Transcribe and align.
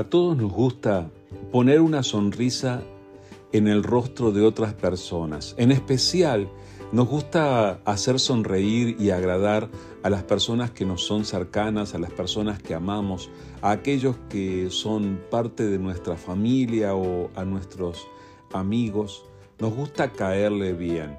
A 0.00 0.04
todos 0.04 0.34
nos 0.34 0.50
gusta 0.50 1.10
poner 1.52 1.82
una 1.82 2.02
sonrisa 2.02 2.82
en 3.52 3.68
el 3.68 3.82
rostro 3.82 4.32
de 4.32 4.40
otras 4.40 4.72
personas. 4.72 5.54
En 5.58 5.70
especial, 5.70 6.48
nos 6.90 7.06
gusta 7.06 7.82
hacer 7.84 8.18
sonreír 8.18 8.96
y 8.98 9.10
agradar 9.10 9.68
a 10.02 10.08
las 10.08 10.22
personas 10.22 10.70
que 10.70 10.86
nos 10.86 11.02
son 11.04 11.26
cercanas, 11.26 11.94
a 11.94 11.98
las 11.98 12.10
personas 12.12 12.62
que 12.62 12.72
amamos, 12.72 13.28
a 13.60 13.72
aquellos 13.72 14.16
que 14.30 14.70
son 14.70 15.20
parte 15.30 15.68
de 15.68 15.78
nuestra 15.78 16.16
familia 16.16 16.94
o 16.94 17.28
a 17.34 17.44
nuestros 17.44 18.08
amigos. 18.54 19.26
Nos 19.58 19.74
gusta 19.74 20.12
caerle 20.12 20.72
bien. 20.72 21.14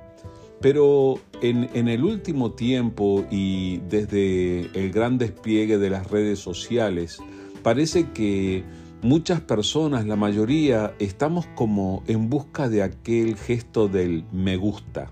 Pero 0.59 1.19
en, 1.43 1.69
en, 1.75 1.87
el 1.87 2.03
último 2.03 2.53
tiempo 2.53 3.25
y 3.29 3.77
desde 3.89 4.71
el 4.73 4.91
gran 4.91 5.19
despliegue 5.19 5.77
de 5.77 5.91
las 5.91 6.09
redes 6.09 6.39
sociales, 6.39 7.21
parece 7.63 8.11
que 8.11 8.63
muchas 9.01 9.41
personas, 9.41 10.05
la 10.05 10.15
mayoría, 10.15 10.93
estamos 10.99 11.47
como 11.55 12.03
en 12.07 12.29
busca 12.29 12.69
de 12.69 12.83
aquel 12.83 13.35
gesto 13.35 13.87
del 13.87 14.25
me 14.31 14.57
gusta, 14.57 15.11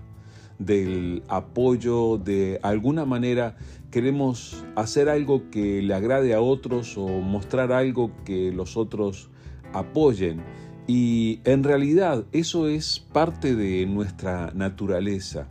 del 0.58 1.22
apoyo, 1.28 2.18
de 2.18 2.60
alguna 2.62 3.04
manera 3.04 3.56
queremos 3.90 4.64
hacer 4.76 5.08
algo 5.08 5.50
que 5.50 5.82
le 5.82 5.94
agrade 5.94 6.34
a 6.34 6.40
otros 6.40 6.96
o 6.96 7.08
mostrar 7.08 7.72
algo 7.72 8.12
que 8.24 8.52
los 8.52 8.76
otros 8.76 9.30
apoyen. 9.72 10.42
Y 10.86 11.40
en 11.44 11.64
realidad 11.64 12.24
eso 12.32 12.68
es 12.68 13.00
parte 13.00 13.54
de 13.54 13.86
nuestra 13.86 14.52
naturaleza. 14.54 15.48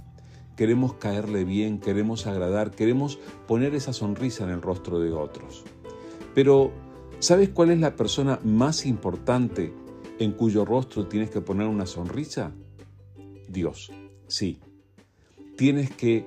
Queremos 0.56 0.94
caerle 0.96 1.46
bien, 1.46 1.80
queremos 1.80 2.28
agradar, 2.28 2.72
queremos 2.72 3.20
poner 3.48 3.76
esa 3.76 3.94
sonrisa 3.94 4.44
en 4.44 4.50
el 4.50 4.62
rostro 4.62 5.00
de 5.00 5.12
otros. 5.12 5.64
Pero 6.36 6.72
¿Sabes 7.20 7.50
cuál 7.50 7.72
es 7.72 7.80
la 7.80 7.98
persona 7.98 8.40
más 8.46 8.86
importante 8.86 9.74
en 10.20 10.32
cuyo 10.32 10.64
rostro 10.64 11.06
tienes 11.08 11.30
que 11.30 11.42
poner 11.42 11.68
una 11.68 11.86
sonrisa? 11.86 12.54
Dios. 13.50 13.92
Sí. 14.28 14.60
Tienes 15.58 15.92
que 15.92 16.26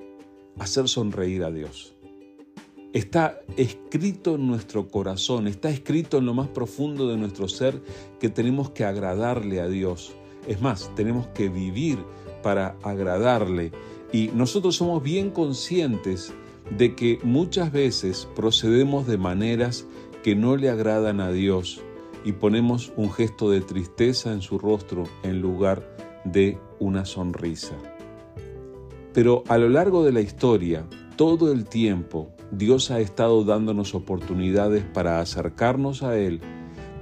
hacer 0.59 0.87
sonreír 0.87 1.43
a 1.43 1.51
Dios. 1.51 1.95
Está 2.93 3.39
escrito 3.57 4.35
en 4.35 4.45
nuestro 4.45 4.87
corazón, 4.87 5.47
está 5.47 5.71
escrito 5.71 6.19
en 6.19 6.27
lo 6.27 6.35
más 6.35 6.49
profundo 6.49 7.07
de 7.07 7.17
nuestro 7.17 7.47
ser 7.47 7.81
que 8.19 8.29
tenemos 8.29 8.69
que 8.69 8.85
agradarle 8.85 9.61
a 9.61 9.67
Dios. 9.67 10.13
Es 10.47 10.61
más, 10.61 10.93
tenemos 10.93 11.25
que 11.29 11.49
vivir 11.49 11.97
para 12.43 12.77
agradarle. 12.83 13.71
Y 14.11 14.27
nosotros 14.35 14.75
somos 14.75 15.01
bien 15.01 15.31
conscientes 15.31 16.31
de 16.77 16.93
que 16.93 17.17
muchas 17.23 17.71
veces 17.71 18.27
procedemos 18.35 19.07
de 19.07 19.17
maneras 19.17 19.87
que 20.23 20.35
no 20.35 20.55
le 20.55 20.69
agradan 20.69 21.19
a 21.19 21.31
Dios 21.31 21.81
y 22.25 22.31
ponemos 22.31 22.93
un 22.95 23.11
gesto 23.11 23.51
de 23.51 23.61
tristeza 23.61 24.31
en 24.31 24.41
su 24.41 24.57
rostro 24.57 25.03
en 25.23 25.41
lugar 25.41 25.95
de 26.23 26.57
una 26.79 27.05
sonrisa. 27.05 27.75
Pero 29.13 29.43
a 29.47 29.57
lo 29.57 29.69
largo 29.69 30.03
de 30.03 30.13
la 30.13 30.21
historia, 30.21 30.87
todo 31.17 31.51
el 31.51 31.65
tiempo, 31.65 32.31
Dios 32.51 32.89
ha 32.89 32.99
estado 32.99 33.43
dándonos 33.43 33.93
oportunidades 33.93 34.83
para 34.83 35.19
acercarnos 35.19 36.01
a 36.01 36.17
Él, 36.17 36.39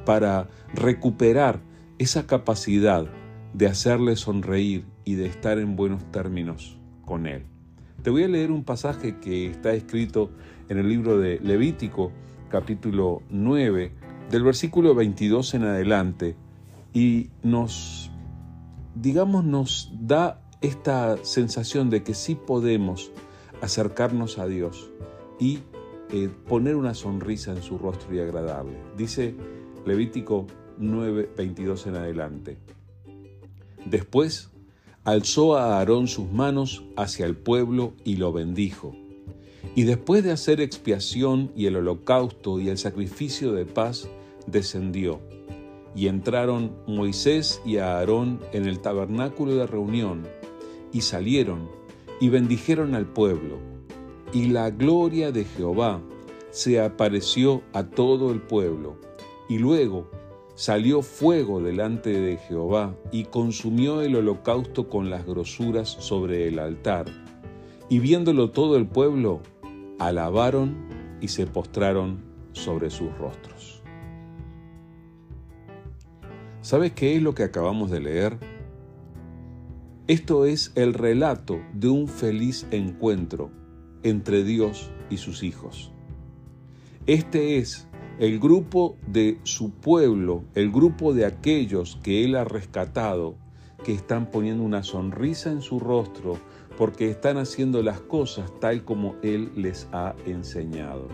para 0.05 0.49
recuperar 0.73 1.61
esa 1.99 2.25
capacidad 2.25 3.05
de 3.53 3.67
hacerle 3.67 4.15
sonreír 4.15 4.85
y 5.05 5.15
de 5.15 5.27
estar 5.27 5.59
en 5.59 5.75
buenos 5.75 6.03
términos 6.11 6.77
con 7.05 7.27
Él. 7.27 7.45
Te 8.01 8.09
voy 8.09 8.23
a 8.23 8.27
leer 8.27 8.51
un 8.51 8.63
pasaje 8.63 9.19
que 9.19 9.45
está 9.45 9.73
escrito 9.73 10.31
en 10.69 10.79
el 10.79 10.89
libro 10.89 11.19
de 11.19 11.39
Levítico, 11.39 12.11
capítulo 12.51 13.23
9, 13.29 13.91
del 14.29 14.43
versículo 14.43 14.93
22 14.93 15.53
en 15.55 15.63
adelante, 15.63 16.35
y 16.93 17.29
nos, 17.41 18.11
digamos, 18.93 19.45
nos 19.45 19.91
da 19.99 20.41
esta 20.61 21.17
sensación 21.23 21.89
de 21.89 22.03
que 22.03 22.13
sí 22.13 22.35
podemos 22.35 23.11
acercarnos 23.61 24.37
a 24.37 24.47
Dios 24.47 24.91
y 25.39 25.59
eh, 26.11 26.29
poner 26.47 26.75
una 26.75 26.93
sonrisa 26.93 27.51
en 27.51 27.63
su 27.63 27.77
rostro 27.77 28.13
y 28.13 28.19
agradarle. 28.19 28.77
Dice 28.97 29.33
Levítico 29.85 30.45
9, 30.77 31.31
22 31.37 31.87
en 31.87 31.95
adelante. 31.95 32.57
Después 33.85 34.51
alzó 35.03 35.57
a 35.57 35.79
Aarón 35.79 36.07
sus 36.07 36.31
manos 36.31 36.83
hacia 36.97 37.25
el 37.25 37.35
pueblo 37.35 37.93
y 38.03 38.17
lo 38.17 38.31
bendijo 38.31 38.95
y 39.75 39.83
después 39.83 40.23
de 40.23 40.31
hacer 40.31 40.59
expiación 40.59 41.51
y 41.55 41.65
el 41.65 41.77
holocausto 41.77 42.59
y 42.59 42.69
el 42.69 42.77
sacrificio 42.77 43.53
de 43.53 43.65
paz, 43.65 44.09
descendió. 44.47 45.19
Y 45.95 46.07
entraron 46.07 46.75
Moisés 46.87 47.61
y 47.65 47.77
Aarón 47.77 48.39
en 48.53 48.65
el 48.65 48.79
tabernáculo 48.79 49.55
de 49.55 49.67
reunión, 49.67 50.27
y 50.91 51.01
salieron, 51.01 51.69
y 52.19 52.29
bendijeron 52.29 52.95
al 52.95 53.05
pueblo. 53.05 53.59
Y 54.33 54.47
la 54.47 54.69
gloria 54.69 55.31
de 55.31 55.45
Jehová 55.45 56.01
se 56.49 56.81
apareció 56.81 57.61
a 57.73 57.83
todo 57.83 58.31
el 58.31 58.41
pueblo. 58.41 58.97
Y 59.49 59.57
luego 59.57 60.09
salió 60.55 61.01
fuego 61.01 61.61
delante 61.61 62.09
de 62.09 62.37
Jehová, 62.37 62.95
y 63.11 63.25
consumió 63.25 64.01
el 64.01 64.15
holocausto 64.15 64.89
con 64.89 65.09
las 65.09 65.25
grosuras 65.25 65.89
sobre 65.89 66.47
el 66.47 66.59
altar. 66.59 67.05
Y 67.89 67.99
viéndolo 67.99 68.51
todo 68.51 68.77
el 68.77 68.87
pueblo, 68.87 69.41
alabaron 70.07 70.75
y 71.21 71.27
se 71.27 71.45
postraron 71.45 72.23
sobre 72.53 72.89
sus 72.89 73.15
rostros. 73.17 73.83
¿Sabes 76.61 76.93
qué 76.93 77.15
es 77.15 77.21
lo 77.21 77.35
que 77.35 77.43
acabamos 77.43 77.91
de 77.91 77.99
leer? 77.99 78.39
Esto 80.07 80.45
es 80.45 80.71
el 80.75 80.93
relato 80.93 81.61
de 81.73 81.89
un 81.89 82.07
feliz 82.07 82.67
encuentro 82.71 83.51
entre 84.03 84.43
Dios 84.43 84.89
y 85.09 85.17
sus 85.17 85.43
hijos. 85.43 85.91
Este 87.05 87.57
es 87.57 87.87
el 88.19 88.39
grupo 88.39 88.97
de 89.07 89.39
su 89.43 89.71
pueblo, 89.71 90.43
el 90.55 90.71
grupo 90.71 91.13
de 91.13 91.25
aquellos 91.25 91.99
que 92.03 92.23
Él 92.25 92.35
ha 92.35 92.43
rescatado, 92.43 93.35
que 93.83 93.93
están 93.93 94.29
poniendo 94.29 94.63
una 94.63 94.83
sonrisa 94.83 95.51
en 95.51 95.61
su 95.61 95.79
rostro 95.79 96.37
porque 96.77 97.09
están 97.09 97.37
haciendo 97.37 97.83
las 97.83 97.99
cosas 97.99 98.51
tal 98.59 98.83
como 98.83 99.15
Él 99.21 99.51
les 99.55 99.87
ha 99.91 100.15
enseñado. 100.25 101.07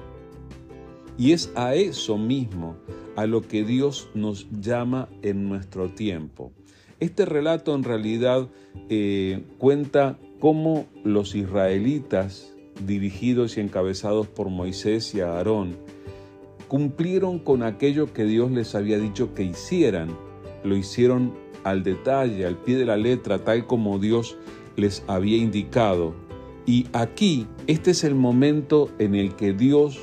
Y 1.17 1.31
es 1.31 1.51
a 1.55 1.75
eso 1.75 2.17
mismo 2.17 2.77
a 3.15 3.25
lo 3.25 3.41
que 3.41 3.63
Dios 3.63 4.09
nos 4.13 4.47
llama 4.51 5.09
en 5.23 5.49
nuestro 5.49 5.89
tiempo. 5.89 6.51
Este 6.99 7.25
relato 7.25 7.73
en 7.75 7.83
realidad 7.83 8.47
eh, 8.89 9.43
cuenta 9.57 10.17
cómo 10.39 10.85
los 11.03 11.35
israelitas, 11.35 12.53
dirigidos 12.85 13.57
y 13.57 13.61
encabezados 13.61 14.27
por 14.27 14.49
Moisés 14.49 15.13
y 15.15 15.21
Aarón, 15.21 15.75
cumplieron 16.67 17.39
con 17.39 17.63
aquello 17.63 18.13
que 18.13 18.25
Dios 18.25 18.51
les 18.51 18.75
había 18.75 18.99
dicho 18.99 19.33
que 19.33 19.43
hicieran. 19.43 20.15
Lo 20.63 20.75
hicieron 20.75 21.33
al 21.69 21.83
detalle, 21.83 22.45
al 22.45 22.57
pie 22.57 22.77
de 22.77 22.85
la 22.85 22.97
letra, 22.97 23.39
tal 23.39 23.67
como 23.67 23.99
Dios 23.99 24.37
les 24.75 25.03
había 25.07 25.37
indicado. 25.37 26.13
Y 26.65 26.87
aquí, 26.93 27.47
este 27.67 27.91
es 27.91 28.03
el 28.03 28.15
momento 28.15 28.89
en 28.99 29.15
el 29.15 29.35
que 29.35 29.53
Dios, 29.53 29.99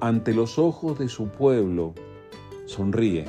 ante 0.00 0.34
los 0.34 0.58
ojos 0.58 0.98
de 0.98 1.08
su 1.08 1.28
pueblo, 1.28 1.94
sonríe. 2.66 3.26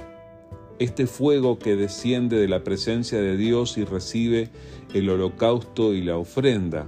Este 0.80 1.08
fuego 1.08 1.58
que 1.58 1.76
desciende 1.76 2.38
de 2.38 2.48
la 2.48 2.64
presencia 2.64 3.20
de 3.20 3.36
Dios 3.36 3.78
y 3.78 3.84
recibe 3.84 4.50
el 4.94 5.10
holocausto 5.10 5.94
y 5.94 6.04
la 6.04 6.18
ofrenda, 6.18 6.88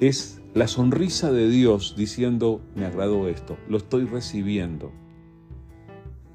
es 0.00 0.40
la 0.52 0.68
sonrisa 0.68 1.30
de 1.32 1.48
Dios 1.48 1.94
diciendo, 1.96 2.60
me 2.74 2.86
agrado 2.86 3.28
esto, 3.28 3.56
lo 3.68 3.76
estoy 3.76 4.04
recibiendo 4.04 4.92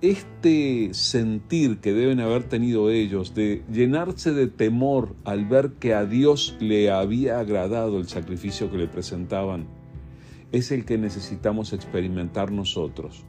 este 0.01 0.93
sentir 0.93 1.79
que 1.79 1.93
deben 1.93 2.21
haber 2.21 2.43
tenido 2.43 2.89
ellos 2.89 3.35
de 3.35 3.63
llenarse 3.69 4.31
de 4.31 4.47
temor 4.47 5.15
al 5.25 5.45
ver 5.45 5.73
que 5.73 5.93
a 5.93 6.05
Dios 6.05 6.55
le 6.59 6.89
había 6.89 7.39
agradado 7.39 7.97
el 7.97 8.07
sacrificio 8.07 8.71
que 8.71 8.77
le 8.77 8.87
presentaban, 8.87 9.67
es 10.51 10.71
el 10.71 10.85
que 10.85 10.97
necesitamos 10.97 11.73
experimentar 11.73 12.51
nosotros. 12.51 13.25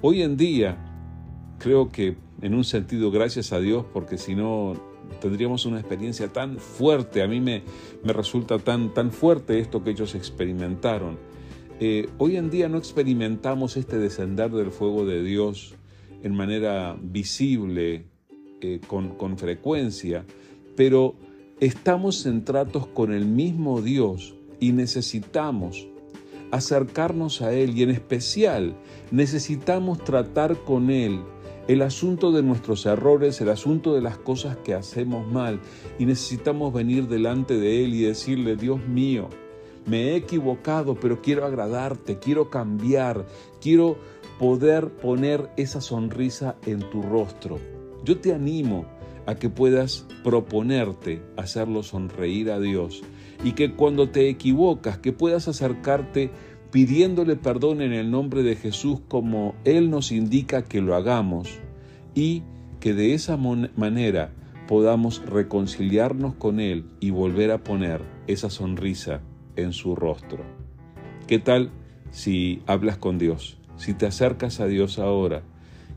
Hoy 0.00 0.22
en 0.22 0.38
día, 0.38 0.78
creo 1.58 1.90
que 1.90 2.16
en 2.40 2.54
un 2.54 2.64
sentido, 2.64 3.10
gracias 3.10 3.52
a 3.52 3.60
Dios, 3.60 3.84
porque 3.92 4.16
si 4.16 4.34
no 4.34 4.72
tendríamos 5.20 5.66
una 5.66 5.80
experiencia 5.80 6.32
tan 6.32 6.56
fuerte, 6.58 7.22
a 7.22 7.28
mí 7.28 7.40
me, 7.40 7.62
me 8.02 8.14
resulta 8.14 8.58
tan, 8.58 8.94
tan 8.94 9.10
fuerte 9.10 9.58
esto 9.58 9.84
que 9.84 9.90
ellos 9.90 10.14
experimentaron. 10.14 11.18
Eh, 11.78 12.08
hoy 12.16 12.36
en 12.36 12.48
día 12.48 12.70
no 12.70 12.78
experimentamos 12.78 13.76
este 13.76 13.98
descender 13.98 14.50
del 14.50 14.70
fuego 14.70 15.04
de 15.04 15.22
Dios 15.22 15.76
en 16.22 16.34
manera 16.34 16.96
visible, 17.00 18.06
eh, 18.60 18.80
con, 18.86 19.16
con 19.16 19.38
frecuencia, 19.38 20.24
pero 20.76 21.14
estamos 21.60 22.26
en 22.26 22.44
tratos 22.44 22.86
con 22.86 23.12
el 23.12 23.24
mismo 23.24 23.82
Dios 23.82 24.34
y 24.60 24.72
necesitamos 24.72 25.86
acercarnos 26.50 27.42
a 27.42 27.52
Él 27.52 27.76
y 27.76 27.82
en 27.82 27.90
especial 27.90 28.74
necesitamos 29.10 30.02
tratar 30.04 30.56
con 30.64 30.90
Él 30.90 31.20
el 31.68 31.82
asunto 31.82 32.32
de 32.32 32.42
nuestros 32.42 32.84
errores, 32.86 33.40
el 33.40 33.48
asunto 33.48 33.94
de 33.94 34.00
las 34.00 34.18
cosas 34.18 34.56
que 34.56 34.74
hacemos 34.74 35.30
mal 35.30 35.60
y 35.98 36.06
necesitamos 36.06 36.72
venir 36.72 37.06
delante 37.06 37.56
de 37.58 37.84
Él 37.84 37.94
y 37.94 38.02
decirle, 38.02 38.56
Dios 38.56 38.86
mío, 38.88 39.28
me 39.86 40.10
he 40.10 40.16
equivocado, 40.16 40.94
pero 40.94 41.22
quiero 41.22 41.44
agradarte, 41.44 42.18
quiero 42.18 42.50
cambiar, 42.50 43.26
quiero 43.60 43.98
poder 44.38 44.90
poner 44.90 45.50
esa 45.56 45.80
sonrisa 45.80 46.56
en 46.66 46.80
tu 46.90 47.02
rostro. 47.02 47.58
Yo 48.04 48.18
te 48.18 48.32
animo 48.32 48.86
a 49.26 49.34
que 49.34 49.50
puedas 49.50 50.06
proponerte 50.24 51.22
hacerlo 51.36 51.82
sonreír 51.82 52.50
a 52.50 52.58
Dios 52.58 53.02
y 53.44 53.52
que 53.52 53.74
cuando 53.74 54.08
te 54.10 54.28
equivocas, 54.28 54.98
que 54.98 55.12
puedas 55.12 55.48
acercarte 55.48 56.30
pidiéndole 56.70 57.36
perdón 57.36 57.82
en 57.82 57.92
el 57.92 58.10
nombre 58.10 58.42
de 58.42 58.56
Jesús 58.56 59.00
como 59.08 59.54
Él 59.64 59.90
nos 59.90 60.12
indica 60.12 60.62
que 60.64 60.80
lo 60.80 60.94
hagamos 60.94 61.58
y 62.14 62.42
que 62.80 62.94
de 62.94 63.14
esa 63.14 63.36
manera 63.36 64.32
podamos 64.68 65.24
reconciliarnos 65.26 66.34
con 66.36 66.60
Él 66.60 66.86
y 67.00 67.10
volver 67.10 67.50
a 67.50 67.62
poner 67.64 68.02
esa 68.26 68.50
sonrisa 68.50 69.20
en 69.56 69.72
su 69.72 69.94
rostro. 69.94 70.44
¿Qué 71.26 71.38
tal 71.38 71.70
si 72.10 72.62
hablas 72.66 72.98
con 72.98 73.18
Dios? 73.18 73.58
Si 73.76 73.94
te 73.94 74.06
acercas 74.06 74.60
a 74.60 74.66
Dios 74.66 74.98
ahora 74.98 75.42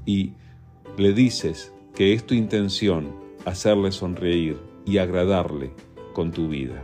y 0.06 0.34
le 0.98 1.14
dices 1.14 1.74
que 1.96 2.14
es 2.14 2.26
tu 2.26 2.34
intención 2.34 3.16
hacerle 3.46 3.92
sonreír 3.92 4.58
y 4.86 4.98
agradarle 4.98 5.72
con 6.14 6.32
tu 6.32 6.48
vida. 6.48 6.82